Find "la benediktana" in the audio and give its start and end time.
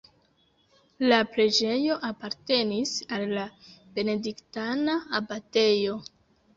3.37-5.01